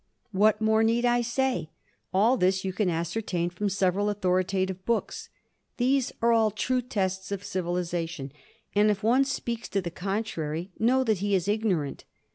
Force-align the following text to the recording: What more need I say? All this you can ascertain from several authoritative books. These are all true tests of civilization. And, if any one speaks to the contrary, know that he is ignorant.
What 0.31 0.59
more 0.59 0.83
need 0.83 1.05
I 1.05 1.21
say? 1.21 1.69
All 2.11 2.35
this 2.35 2.65
you 2.65 2.73
can 2.73 2.89
ascertain 2.89 3.51
from 3.51 3.69
several 3.69 4.09
authoritative 4.09 4.83
books. 4.83 5.29
These 5.77 6.11
are 6.23 6.33
all 6.33 6.49
true 6.49 6.81
tests 6.81 7.31
of 7.31 7.43
civilization. 7.43 8.31
And, 8.73 8.89
if 8.89 9.03
any 9.03 9.07
one 9.07 9.25
speaks 9.25 9.69
to 9.69 9.79
the 9.79 9.91
contrary, 9.91 10.71
know 10.79 11.03
that 11.03 11.19
he 11.19 11.35
is 11.35 11.47
ignorant. 11.47 12.05